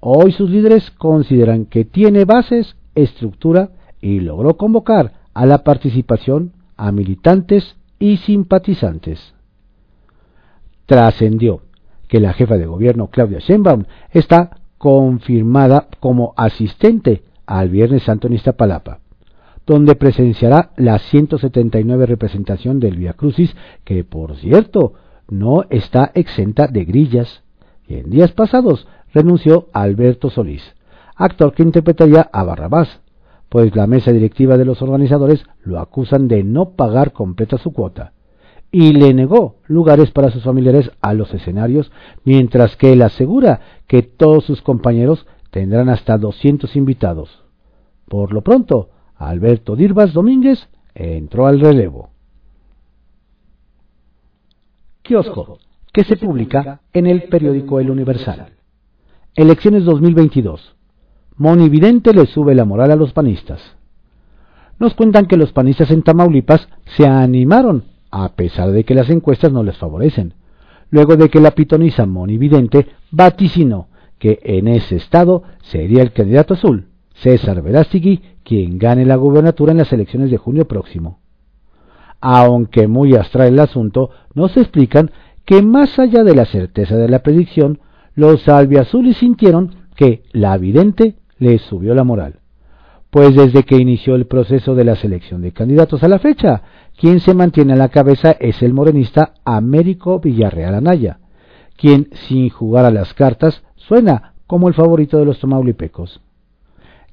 hoy 0.00 0.32
sus 0.32 0.50
líderes 0.50 0.90
consideran 0.92 1.66
que 1.66 1.84
tiene 1.84 2.24
bases, 2.24 2.76
estructura 2.94 3.70
y 4.00 4.20
logró 4.20 4.56
convocar 4.56 5.12
a 5.34 5.46
la 5.46 5.64
participación 5.64 6.52
a 6.76 6.92
militantes 6.92 7.76
y 7.98 8.16
simpatizantes. 8.18 9.34
Trascendió 10.86 11.62
que 12.06 12.20
la 12.20 12.32
jefa 12.32 12.56
de 12.56 12.66
gobierno 12.66 13.08
Claudia 13.08 13.40
Sheinbaum 13.40 13.84
está 14.12 14.58
confirmada 14.78 15.88
como 16.00 16.32
asistente 16.36 17.24
al 17.44 17.68
Viernes 17.68 18.04
Santo 18.04 18.28
en 18.28 18.34
Iztapalapa, 18.34 19.00
donde 19.68 19.94
presenciará 19.94 20.70
la 20.76 20.98
179 20.98 22.06
representación 22.06 22.80
del 22.80 22.96
Via 22.96 23.12
Crucis, 23.12 23.54
que 23.84 24.02
por 24.02 24.36
cierto 24.36 24.94
no 25.28 25.64
está 25.68 26.10
exenta 26.14 26.66
de 26.66 26.84
grillas, 26.86 27.42
y 27.86 27.96
en 27.96 28.10
días 28.10 28.32
pasados 28.32 28.88
renunció 29.12 29.68
Alberto 29.72 30.30
Solís, 30.30 30.62
actor 31.14 31.52
que 31.52 31.62
interpretaría 31.62 32.28
a 32.32 32.44
Barrabás, 32.44 33.00
pues 33.50 33.76
la 33.76 33.86
mesa 33.86 34.10
directiva 34.10 34.56
de 34.56 34.64
los 34.64 34.80
organizadores 34.80 35.44
lo 35.62 35.78
acusan 35.78 36.28
de 36.28 36.42
no 36.44 36.70
pagar 36.70 37.12
completa 37.12 37.58
su 37.58 37.72
cuota 37.72 38.12
y 38.70 38.92
le 38.92 39.14
negó 39.14 39.56
lugares 39.66 40.10
para 40.10 40.30
sus 40.30 40.44
familiares 40.44 40.90
a 41.00 41.14
los 41.14 41.32
escenarios, 41.32 41.90
mientras 42.24 42.76
que 42.76 42.92
él 42.92 43.02
asegura 43.02 43.60
que 43.86 44.02
todos 44.02 44.44
sus 44.44 44.60
compañeros 44.60 45.26
tendrán 45.50 45.88
hasta 45.88 46.18
200 46.18 46.76
invitados. 46.76 47.44
Por 48.08 48.32
lo 48.34 48.42
pronto, 48.42 48.90
Alberto 49.18 49.74
Dirbas 49.74 50.12
Domínguez 50.12 50.68
entró 50.94 51.46
al 51.46 51.60
relevo. 51.60 52.10
Kiosco, 55.02 55.58
que 55.92 56.04
se 56.04 56.16
publica 56.16 56.80
en 56.92 57.06
el 57.06 57.24
periódico 57.24 57.80
El 57.80 57.90
Universal. 57.90 58.52
Elecciones 59.34 59.84
2022. 59.84 60.76
Monividente 61.36 62.12
le 62.12 62.26
sube 62.26 62.54
la 62.54 62.64
moral 62.64 62.90
a 62.90 62.96
los 62.96 63.12
panistas. 63.12 63.76
Nos 64.78 64.94
cuentan 64.94 65.26
que 65.26 65.36
los 65.36 65.52
panistas 65.52 65.90
en 65.90 66.02
Tamaulipas 66.02 66.68
se 66.96 67.06
animaron, 67.06 67.84
a 68.10 68.34
pesar 68.34 68.70
de 68.70 68.84
que 68.84 68.94
las 68.94 69.10
encuestas 69.10 69.52
no 69.52 69.62
les 69.62 69.76
favorecen, 69.76 70.34
luego 70.90 71.16
de 71.16 71.28
que 71.28 71.40
la 71.40 71.52
pitonisa 71.52 72.06
Monividente 72.06 72.86
vaticinó 73.10 73.88
que 74.18 74.38
en 74.42 74.68
ese 74.68 74.96
estado 74.96 75.42
sería 75.62 76.02
el 76.02 76.12
candidato 76.12 76.54
azul, 76.54 76.88
César 77.14 77.62
Verástigui, 77.62 78.20
quien 78.48 78.78
gane 78.78 79.04
la 79.04 79.16
gubernatura 79.16 79.72
en 79.72 79.78
las 79.78 79.92
elecciones 79.92 80.30
de 80.30 80.38
junio 80.38 80.66
próximo. 80.66 81.20
Aunque 82.18 82.88
muy 82.88 83.14
astral 83.14 83.48
el 83.48 83.60
asunto, 83.60 84.08
nos 84.32 84.56
explican 84.56 85.10
que 85.44 85.60
más 85.60 85.98
allá 85.98 86.24
de 86.24 86.34
la 86.34 86.46
certeza 86.46 86.96
de 86.96 87.10
la 87.10 87.22
predicción, 87.22 87.80
los 88.14 88.48
albiazules 88.48 89.18
sintieron 89.18 89.74
que 89.94 90.22
la 90.32 90.56
vidente 90.56 91.16
le 91.36 91.58
subió 91.58 91.94
la 91.94 92.04
moral. 92.04 92.40
Pues 93.10 93.36
desde 93.36 93.64
que 93.64 93.76
inició 93.76 94.14
el 94.14 94.26
proceso 94.26 94.74
de 94.74 94.84
la 94.84 94.96
selección 94.96 95.42
de 95.42 95.52
candidatos 95.52 96.02
a 96.02 96.08
la 96.08 96.18
fecha, 96.18 96.62
quien 96.98 97.20
se 97.20 97.34
mantiene 97.34 97.74
a 97.74 97.76
la 97.76 97.90
cabeza 97.90 98.32
es 98.40 98.62
el 98.62 98.72
morenista 98.72 99.34
Américo 99.44 100.20
Villarreal 100.20 100.74
Anaya, 100.74 101.18
quien, 101.76 102.08
sin 102.12 102.48
jugar 102.48 102.86
a 102.86 102.90
las 102.90 103.12
cartas, 103.12 103.62
suena 103.76 104.32
como 104.46 104.68
el 104.68 104.74
favorito 104.74 105.18
de 105.18 105.26
los 105.26 105.38
tomaulipecos. 105.38 106.22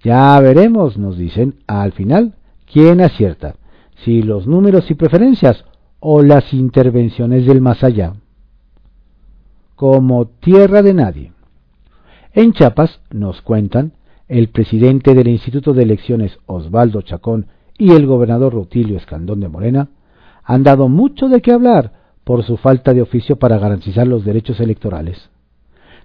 Ya 0.06 0.40
veremos, 0.40 1.00
nos 1.00 1.18
dicen, 1.18 1.56
al 1.66 1.92
final, 1.92 2.36
quién 2.72 3.02
acierta, 3.02 3.56
si 4.04 4.22
los 4.22 4.46
números 4.46 4.92
y 4.92 4.94
preferencias 4.94 5.66
o 6.00 6.22
las 6.22 6.54
intervenciones 6.54 7.48
del 7.48 7.60
más 7.60 7.84
allá. 7.84 8.14
Como 9.76 10.28
tierra 10.28 10.84
de 10.84 10.94
nadie. 10.94 11.32
En 12.34 12.54
Chiapas, 12.54 13.00
nos 13.10 13.42
cuentan, 13.42 13.94
el 14.28 14.50
presidente 14.50 15.16
del 15.16 15.28
Instituto 15.28 15.74
de 15.74 15.82
Elecciones 15.82 16.38
Osvaldo 16.46 17.02
Chacón 17.02 17.48
y 17.76 17.94
el 17.94 18.06
gobernador 18.06 18.54
Rutilio 18.54 18.98
Escandón 18.98 19.40
de 19.40 19.50
Morena 19.50 19.90
han 20.44 20.62
dado 20.62 20.88
mucho 20.88 21.30
de 21.30 21.42
qué 21.42 21.52
hablar 21.52 21.94
por 22.24 22.44
su 22.44 22.58
falta 22.58 22.94
de 22.94 23.02
oficio 23.02 23.38
para 23.38 23.58
garantizar 23.58 24.06
los 24.06 24.24
derechos 24.24 24.60
electorales. 24.60 25.32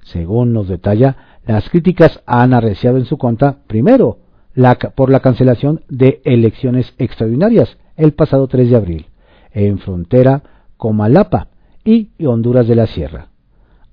Según 0.04 0.54
nos 0.54 0.68
detalla, 0.68 1.29
las 1.46 1.68
críticas 1.70 2.22
han 2.26 2.52
arreciado 2.54 2.96
en 2.96 3.04
su 3.04 3.18
contra, 3.18 3.58
primero, 3.66 4.18
por 4.94 5.10
la 5.10 5.20
cancelación 5.20 5.82
de 5.88 6.20
elecciones 6.24 6.94
extraordinarias 6.98 7.78
el 7.96 8.12
pasado 8.12 8.46
3 8.46 8.70
de 8.70 8.76
abril, 8.76 9.06
en 9.52 9.78
frontera 9.78 10.42
Comalapa 10.76 11.48
y 11.84 12.10
Honduras 12.24 12.68
de 12.68 12.74
la 12.74 12.86
Sierra, 12.86 13.28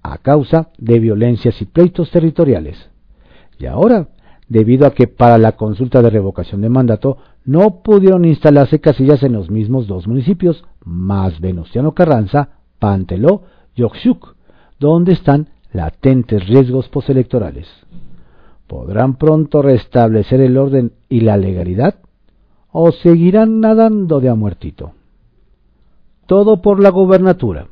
a 0.04 0.18
causa 0.18 0.70
de 0.78 1.00
violencias 1.00 1.62
y 1.62 1.66
pleitos 1.66 2.12
territoriales. 2.12 2.90
Y 3.60 3.66
ahora, 3.66 4.10
debido 4.50 4.86
a 4.88 4.92
que 4.92 5.08
para 5.08 5.38
la 5.38 5.54
consulta 5.54 6.02
de 6.02 6.10
revocación 6.10 6.62
de 6.62 6.70
mandato 6.70 7.18
no 7.44 7.82
pudieron 7.82 8.26
instalarse 8.26 8.80
casillas 8.80 9.24
en 9.24 9.34
los 9.34 9.50
mismos 9.50 9.88
dos 9.88 10.08
municipios, 10.08 10.64
más 10.84 11.40
Venustiano 11.40 11.94
Carranza, 11.94 12.50
Panteló 12.80 13.44
y 13.76 13.84
Oxuc, 13.84 14.36
donde 14.80 15.14
están 15.14 15.50
latentes 15.78 16.46
riesgos 16.48 16.90
postelectorales. 16.90 17.68
¿Podrán 18.68 19.16
pronto 19.16 19.62
restablecer 19.62 20.42
el 20.42 20.58
orden 20.58 20.92
y 21.08 21.22
la 21.22 21.38
legalidad? 21.38 21.96
¿O 22.72 22.92
seguirán 22.92 23.62
nadando 23.62 24.20
de 24.20 24.28
a 24.28 24.36
muertito? 24.36 24.92
Todo 26.26 26.62
por 26.62 26.82
la 26.82 26.90
gubernatura. 26.90 27.68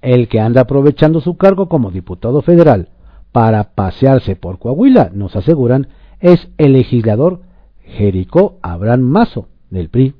El 0.00 0.28
que 0.28 0.38
anda 0.38 0.60
aprovechando 0.60 1.20
su 1.20 1.36
cargo 1.36 1.68
como 1.68 1.90
diputado 1.90 2.42
federal 2.42 2.90
para 3.32 3.74
pasearse 3.74 4.36
por 4.36 4.58
Coahuila, 4.58 5.10
nos 5.12 5.34
aseguran, 5.34 5.88
es 6.20 6.48
el 6.58 6.74
legislador 6.74 7.40
Jericó 7.80 8.58
Abraham 8.62 9.00
Mazo, 9.00 9.48
del 9.70 9.88
PRI, 9.88 10.14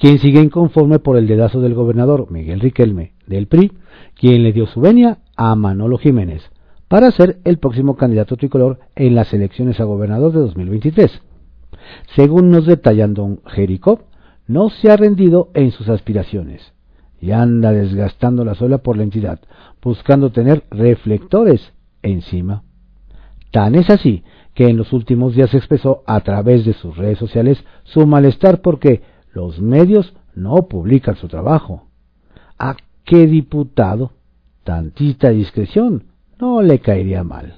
quien 0.00 0.18
sigue 0.18 0.40
inconforme 0.40 0.98
por 0.98 1.16
el 1.16 1.26
dedazo 1.26 1.60
del 1.60 1.74
gobernador 1.74 2.30
Miguel 2.30 2.60
Riquelme, 2.60 3.12
del 3.30 3.46
PRI, 3.46 3.72
quien 4.14 4.42
le 4.42 4.52
dio 4.52 4.66
su 4.66 4.80
venia 4.80 5.18
a 5.36 5.54
Manolo 5.54 5.96
Jiménez, 5.96 6.42
para 6.88 7.10
ser 7.12 7.38
el 7.44 7.58
próximo 7.58 7.96
candidato 7.96 8.36
tricolor 8.36 8.80
en 8.96 9.14
las 9.14 9.32
elecciones 9.32 9.80
a 9.80 9.84
gobernador 9.84 10.32
de 10.32 10.40
2023. 10.40 11.22
Según 12.14 12.50
nos 12.50 12.66
detallan 12.66 13.14
don 13.14 13.40
Jericó, 13.46 14.02
no 14.46 14.68
se 14.68 14.90
ha 14.90 14.96
rendido 14.96 15.50
en 15.54 15.70
sus 15.70 15.88
aspiraciones 15.88 16.74
y 17.20 17.30
anda 17.30 17.70
desgastando 17.72 18.44
la 18.44 18.54
sola 18.54 18.78
por 18.78 18.96
la 18.96 19.04
entidad, 19.04 19.40
buscando 19.80 20.30
tener 20.30 20.64
reflectores 20.70 21.72
encima. 22.02 22.64
Tan 23.52 23.74
es 23.76 23.88
así 23.90 24.24
que 24.54 24.68
en 24.68 24.76
los 24.76 24.92
últimos 24.92 25.34
días 25.34 25.54
expresó 25.54 26.02
a 26.06 26.20
través 26.20 26.64
de 26.64 26.72
sus 26.72 26.96
redes 26.96 27.18
sociales 27.18 27.64
su 27.84 28.06
malestar 28.06 28.60
porque 28.60 29.02
los 29.32 29.60
medios 29.60 30.14
no 30.34 30.68
publican 30.68 31.16
su 31.16 31.28
trabajo. 31.28 31.86
¿A 32.58 32.76
qué 33.10 33.26
diputado? 33.26 34.12
Tantita 34.62 35.30
discreción 35.30 36.04
no 36.40 36.62
le 36.62 36.78
caería 36.78 37.24
mal. 37.24 37.56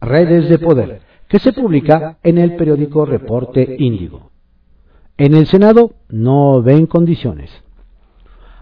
Redes 0.00 0.48
de 0.48 0.60
Poder, 0.60 1.00
que 1.26 1.40
se 1.40 1.52
publica 1.52 2.18
en 2.22 2.38
el 2.38 2.54
periódico 2.54 3.04
Reporte 3.04 3.74
Índigo. 3.80 4.30
En 5.18 5.34
el 5.34 5.48
Senado 5.48 5.94
no 6.08 6.62
ven 6.62 6.86
condiciones. 6.86 7.50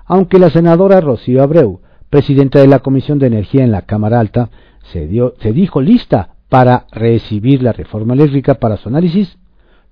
Aunque 0.06 0.38
la 0.38 0.48
senadora 0.48 1.02
Rocío 1.02 1.42
Abreu 1.42 1.82
presidenta 2.08 2.58
de 2.58 2.66
la 2.66 2.78
Comisión 2.78 3.18
de 3.18 3.26
Energía 3.26 3.62
en 3.62 3.70
la 3.70 3.82
Cámara 3.82 4.18
Alta, 4.18 4.48
se, 4.90 5.06
dio, 5.06 5.34
se 5.40 5.52
dijo 5.52 5.82
lista 5.82 6.36
para 6.48 6.86
recibir 6.90 7.62
la 7.62 7.74
reforma 7.74 8.14
eléctrica 8.14 8.54
para 8.54 8.78
su 8.78 8.88
análisis. 8.88 9.36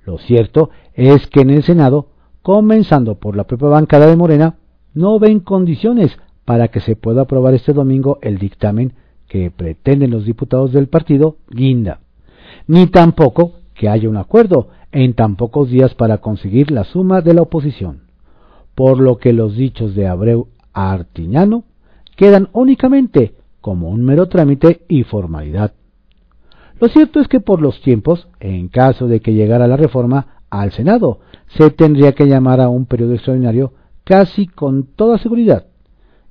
Lo 0.02 0.16
cierto 0.16 0.70
es 0.94 1.26
que 1.26 1.42
en 1.42 1.50
el 1.50 1.62
Senado, 1.62 2.08
comenzando 2.40 3.16
por 3.16 3.36
la 3.36 3.44
propia 3.44 3.68
bancada 3.68 4.06
de 4.06 4.16
Morena, 4.16 4.56
no 4.98 5.20
ven 5.20 5.38
condiciones 5.38 6.18
para 6.44 6.68
que 6.68 6.80
se 6.80 6.96
pueda 6.96 7.22
aprobar 7.22 7.54
este 7.54 7.72
domingo 7.72 8.18
el 8.20 8.38
dictamen 8.38 8.94
que 9.28 9.52
pretenden 9.52 10.10
los 10.10 10.24
diputados 10.24 10.72
del 10.72 10.88
partido 10.88 11.36
Guinda, 11.50 12.00
ni 12.66 12.88
tampoco 12.88 13.52
que 13.74 13.88
haya 13.88 14.08
un 14.08 14.16
acuerdo 14.16 14.70
en 14.90 15.14
tan 15.14 15.36
pocos 15.36 15.70
días 15.70 15.94
para 15.94 16.18
conseguir 16.18 16.72
la 16.72 16.82
suma 16.82 17.20
de 17.20 17.32
la 17.32 17.42
oposición, 17.42 18.00
por 18.74 18.98
lo 18.98 19.18
que 19.18 19.32
los 19.32 19.54
dichos 19.56 19.94
de 19.94 20.08
Abreu 20.08 20.48
a 20.72 20.90
Artiñano 20.90 21.62
quedan 22.16 22.48
únicamente 22.52 23.34
como 23.60 23.90
un 23.90 24.04
mero 24.04 24.26
trámite 24.26 24.80
y 24.88 25.04
formalidad. 25.04 25.74
Lo 26.80 26.88
cierto 26.88 27.20
es 27.20 27.28
que 27.28 27.38
por 27.38 27.62
los 27.62 27.80
tiempos, 27.82 28.26
en 28.40 28.66
caso 28.66 29.06
de 29.06 29.20
que 29.20 29.34
llegara 29.34 29.68
la 29.68 29.76
reforma 29.76 30.42
al 30.50 30.72
Senado, 30.72 31.20
se 31.56 31.70
tendría 31.70 32.12
que 32.14 32.26
llamar 32.26 32.60
a 32.60 32.68
un 32.68 32.86
periodo 32.86 33.14
extraordinario 33.14 33.74
casi 34.08 34.46
con 34.46 34.84
toda 34.84 35.18
seguridad, 35.18 35.66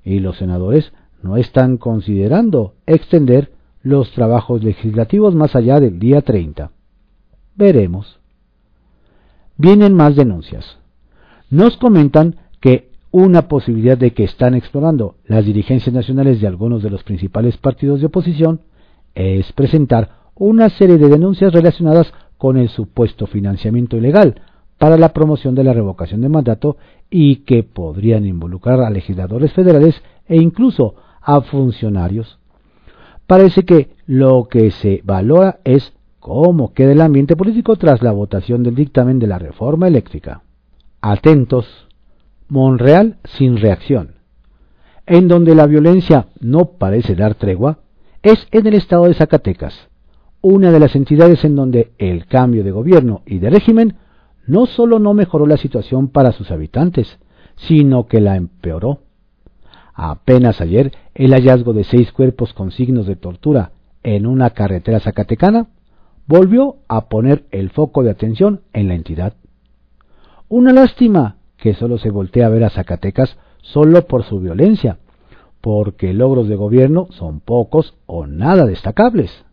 y 0.03 0.19
los 0.19 0.37
senadores 0.37 0.93
no 1.21 1.37
están 1.37 1.77
considerando 1.77 2.73
extender 2.87 3.51
los 3.83 4.11
trabajos 4.13 4.63
legislativos 4.63 5.35
más 5.35 5.55
allá 5.55 5.79
del 5.79 5.99
día 5.99 6.23
30. 6.23 6.71
Veremos. 7.55 8.19
Vienen 9.57 9.93
más 9.93 10.15
denuncias. 10.15 10.79
nos 11.51 11.77
comentan 11.77 12.37
que 12.61 12.89
una 13.11 13.47
posibilidad 13.47 13.97
de 13.97 14.11
que 14.11 14.23
están 14.23 14.55
explorando 14.55 15.17
las 15.25 15.45
dirigencias 15.45 15.93
nacionales 15.93 16.41
de 16.41 16.47
algunos 16.47 16.81
de 16.81 16.89
los 16.89 17.03
principales 17.03 17.57
partidos 17.57 17.99
de 17.99 18.07
oposición 18.07 18.61
es 19.13 19.53
presentar 19.53 20.31
una 20.33 20.69
serie 20.69 20.97
de 20.97 21.09
denuncias 21.09 21.53
relacionadas 21.53 22.11
con 22.39 22.57
el 22.57 22.69
supuesto 22.69 23.27
financiamiento 23.27 23.97
ilegal 23.97 24.41
para 24.77 24.97
la 24.97 25.13
promoción 25.13 25.55
de 25.55 25.63
la 25.63 25.73
revocación 25.73 26.21
de 26.21 26.29
mandato 26.29 26.77
y 27.09 27.37
que 27.37 27.63
podrían 27.63 28.25
involucrar 28.25 28.81
a 28.81 28.89
legisladores 28.89 29.53
federales 29.53 30.01
e 30.27 30.37
incluso 30.37 30.95
a 31.21 31.41
funcionarios. 31.41 32.39
Parece 33.25 33.63
que 33.63 33.89
lo 34.05 34.47
que 34.49 34.71
se 34.71 35.01
valora 35.03 35.59
es 35.63 35.93
cómo 36.19 36.73
queda 36.73 36.91
el 36.91 37.01
ambiente 37.01 37.35
político 37.35 37.75
tras 37.75 38.01
la 38.01 38.11
votación 38.11 38.63
del 38.63 38.75
dictamen 38.75 39.19
de 39.19 39.27
la 39.27 39.39
reforma 39.39 39.87
eléctrica. 39.87 40.43
Atentos. 41.01 41.87
Monreal 42.49 43.17
sin 43.25 43.57
reacción. 43.57 44.15
En 45.05 45.27
donde 45.27 45.53
la 45.53 45.65
violencia 45.65 46.27
no 46.39 46.71
parece 46.77 47.15
dar 47.15 47.35
tregua 47.35 47.79
es 48.23 48.47
en 48.51 48.67
el 48.67 48.73
estado 48.73 49.05
de 49.05 49.13
Zacatecas, 49.13 49.89
una 50.41 50.71
de 50.71 50.79
las 50.79 50.95
entidades 50.95 51.43
en 51.43 51.55
donde 51.55 51.91
el 51.97 52.25
cambio 52.25 52.63
de 52.63 52.71
gobierno 52.71 53.21
y 53.25 53.39
de 53.39 53.49
régimen 53.49 53.95
no 54.47 54.65
solo 54.65 54.99
no 54.99 55.13
mejoró 55.13 55.45
la 55.45 55.57
situación 55.57 56.07
para 56.07 56.31
sus 56.31 56.51
habitantes, 56.51 57.19
sino 57.55 58.07
que 58.07 58.21
la 58.21 58.35
empeoró. 58.35 59.01
Apenas 59.93 60.61
ayer, 60.61 60.93
el 61.13 61.33
hallazgo 61.33 61.73
de 61.73 61.83
seis 61.83 62.11
cuerpos 62.11 62.53
con 62.53 62.71
signos 62.71 63.07
de 63.07 63.15
tortura 63.15 63.71
en 64.03 64.25
una 64.25 64.51
carretera 64.51 64.99
zacatecana 64.99 65.67
volvió 66.27 66.77
a 66.87 67.09
poner 67.09 67.45
el 67.51 67.69
foco 67.69 68.03
de 68.03 68.11
atención 68.11 68.61
en 68.73 68.87
la 68.87 68.95
entidad. 68.95 69.33
Una 70.49 70.71
lástima 70.71 71.37
que 71.57 71.73
solo 71.73 71.97
se 71.97 72.09
voltea 72.09 72.45
a 72.45 72.49
ver 72.49 72.63
a 72.63 72.69
Zacatecas 72.69 73.37
solo 73.61 74.07
por 74.07 74.23
su 74.23 74.39
violencia, 74.39 74.99
porque 75.61 76.13
logros 76.13 76.47
de 76.47 76.55
gobierno 76.55 77.07
son 77.09 77.39
pocos 77.39 77.95
o 78.05 78.27
nada 78.27 78.65
destacables 78.65 79.46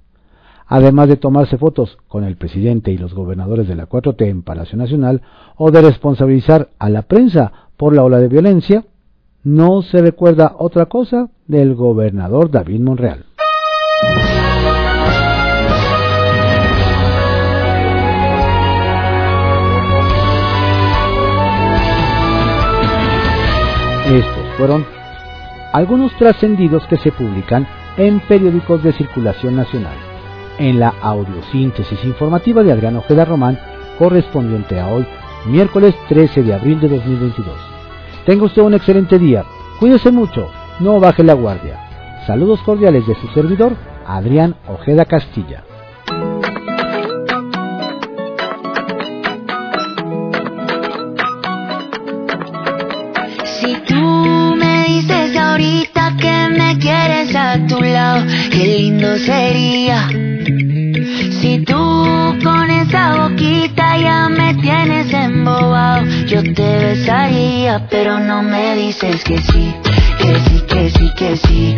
además 0.66 1.08
de 1.08 1.16
tomarse 1.16 1.58
fotos 1.58 1.98
con 2.08 2.24
el 2.24 2.36
presidente 2.36 2.90
y 2.90 2.98
los 2.98 3.14
gobernadores 3.14 3.68
de 3.68 3.74
la 3.74 3.88
4T 3.88 4.26
en 4.28 4.42
Palacio 4.42 4.78
Nacional 4.78 5.22
o 5.56 5.70
de 5.70 5.82
responsabilizar 5.82 6.68
a 6.78 6.88
la 6.88 7.02
prensa 7.02 7.52
por 7.76 7.94
la 7.94 8.02
ola 8.02 8.18
de 8.18 8.28
violencia, 8.28 8.84
no 9.42 9.82
se 9.82 10.00
recuerda 10.00 10.54
otra 10.58 10.86
cosa 10.86 11.28
del 11.46 11.74
gobernador 11.74 12.50
David 12.50 12.80
Monreal. 12.80 13.26
Estos 24.06 24.56
fueron 24.58 24.84
algunos 25.72 26.12
trascendidos 26.18 26.86
que 26.86 26.98
se 26.98 27.10
publican 27.10 27.66
en 27.96 28.20
periódicos 28.20 28.82
de 28.82 28.92
circulación 28.92 29.56
nacional 29.56 30.13
en 30.58 30.80
la 30.80 30.94
audiosíntesis 31.00 32.04
informativa 32.04 32.62
de 32.62 32.72
Adrián 32.72 32.96
Ojeda 32.96 33.24
Román, 33.24 33.58
correspondiente 33.98 34.80
a 34.80 34.88
hoy, 34.88 35.06
miércoles 35.46 35.94
13 36.08 36.42
de 36.42 36.54
abril 36.54 36.80
de 36.80 36.88
2022. 36.88 37.54
Tenga 38.26 38.44
usted 38.44 38.62
un 38.62 38.74
excelente 38.74 39.18
día, 39.18 39.44
cuídese 39.78 40.10
mucho, 40.10 40.48
no 40.80 41.00
baje 41.00 41.22
la 41.22 41.34
guardia. 41.34 41.80
Saludos 42.26 42.60
cordiales 42.62 43.06
de 43.06 43.14
su 43.16 43.28
servidor, 43.28 43.76
Adrián 44.06 44.56
Ojeda 44.66 45.04
Castilla. 45.04 45.62
Si 53.44 53.76
tú 53.86 54.54
me 54.56 54.84
dices 54.84 55.36
ahorita 55.36 56.16
que 56.18 56.33
me 56.56 56.78
quieres 56.78 57.34
a 57.36 57.58
tu 57.66 57.80
lado, 57.80 58.24
qué 58.50 58.78
lindo 58.78 59.16
sería 59.18 60.08
si 61.44 61.58
tú 61.58 61.74
con 62.42 62.70
esa 62.70 63.28
boquita 63.28 63.98
ya 63.98 64.28
me 64.28 64.54
tienes 64.54 65.12
embobado, 65.12 66.06
yo 66.26 66.42
te 66.42 66.78
besaría, 66.78 67.86
pero 67.90 68.18
no 68.18 68.42
me 68.42 68.74
dices 68.76 69.22
que 69.24 69.38
sí, 69.38 69.74
que 70.18 70.38
sí, 70.40 70.62
que 70.66 70.90
sí, 70.90 71.12
que 71.16 71.36
sí. 71.36 71.76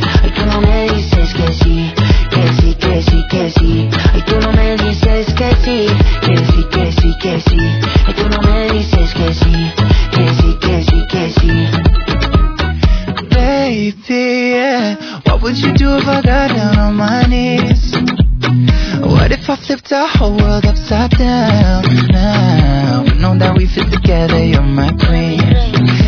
Our 20.06 20.18
whole 20.18 20.36
world 20.38 20.64
upside 20.64 21.10
down 21.18 21.82
now? 22.14 23.02
We 23.02 23.18
know 23.18 23.36
that 23.42 23.56
we 23.58 23.66
fit 23.66 23.90
together, 23.90 24.38
you're 24.38 24.62
my 24.62 24.94
queen. 25.02 25.42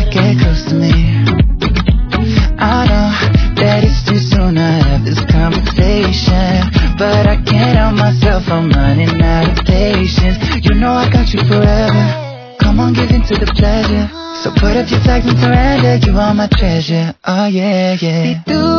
Get 0.07 0.39
close 0.39 0.63
to 0.71 0.75
me. 0.79 1.19
I 2.55 2.87
know 2.87 3.11
that 3.59 3.83
it's 3.83 3.99
too 4.07 4.15
soon 4.15 4.55
to 4.55 4.63
have 4.63 5.03
this 5.03 5.19
conversation, 5.27 6.71
but 6.95 7.27
I 7.27 7.43
can't 7.43 7.75
help 7.75 7.99
myself, 7.99 8.47
I'm 8.47 8.71
running 8.71 9.19
out 9.19 9.51
of 9.51 9.65
patience. 9.67 10.39
You 10.63 10.79
know 10.79 10.95
I 10.95 11.11
got 11.11 11.33
you 11.35 11.43
forever. 11.43 12.55
Come 12.63 12.79
on, 12.79 12.93
give 12.93 13.11
in 13.11 13.27
to 13.27 13.35
the 13.35 13.51
pleasure. 13.51 14.07
So 14.39 14.55
put 14.55 14.79
up 14.79 14.87
your 14.87 15.03
flags 15.03 15.27
and 15.27 15.37
surrender, 15.43 15.99
you 16.07 16.15
are 16.15 16.33
my 16.33 16.47
treasure, 16.47 17.13
oh 17.27 17.47
yeah, 17.47 17.97
yeah. 17.99 18.78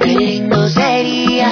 Qué 0.00 0.14
lindo 0.14 0.68
sería. 0.68 1.50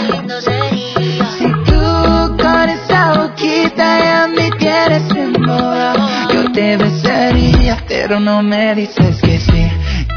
Si 1.39 1.47
tú 1.65 2.37
con 2.41 2.69
esa 2.69 3.13
boquita 3.15 3.99
ya 4.03 4.29
me 4.29 4.51
tienes 4.53 5.11
en 5.11 5.33
moda, 5.43 6.29
yo 6.33 6.51
te 6.53 6.77
besaría, 6.77 7.83
pero 7.89 8.21
no 8.21 8.43
me 8.43 8.75
dices 8.75 9.21
que 9.23 9.39
sí. 9.39 9.67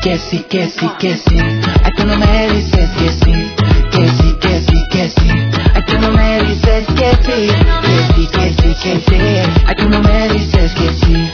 Que 0.01 0.17
sí, 0.17 0.45
que 0.49 0.67
sí, 0.67 0.89
que 0.99 1.15
sí. 1.15 1.37
Ay, 1.83 1.91
tú 1.97 2.05
no 2.05 2.17
me 2.17 2.47
dices 2.53 2.89
que 2.97 3.09
sí. 3.11 3.53
Que 3.91 4.07
sí, 4.07 4.35
que 4.41 4.61
sí, 4.61 4.85
que 4.91 5.09
sí. 5.09 5.29
Ay, 5.73 5.81
tú 5.87 5.99
no 5.99 6.11
me 6.11 6.41
dices 6.43 6.85
que 6.95 7.11
sí. 7.23 7.49
Que 7.81 8.13
sí, 8.15 8.27
que 8.31 8.49
sí, 8.53 8.75
que 8.81 8.99
sí. 9.01 9.51
Ay, 9.65 9.75
tú 9.77 9.89
no 9.89 9.99
me 10.01 10.29
dices 10.29 10.73
que 10.73 10.93
sí. 10.93 11.31